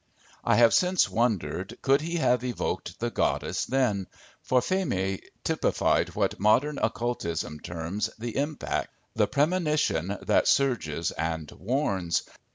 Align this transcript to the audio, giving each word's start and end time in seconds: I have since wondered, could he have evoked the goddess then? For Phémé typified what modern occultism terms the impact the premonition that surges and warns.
I 0.43 0.55
have 0.55 0.73
since 0.73 1.07
wondered, 1.07 1.77
could 1.83 2.01
he 2.01 2.15
have 2.15 2.43
evoked 2.43 2.99
the 2.99 3.11
goddess 3.11 3.65
then? 3.65 4.07
For 4.41 4.59
Phémé 4.59 5.19
typified 5.43 6.15
what 6.15 6.39
modern 6.39 6.79
occultism 6.79 7.59
terms 7.59 8.09
the 8.17 8.35
impact 8.35 8.89
the 9.13 9.27
premonition 9.27 10.17
that 10.23 10.47
surges 10.47 11.11
and 11.11 11.51
warns. 11.51 12.23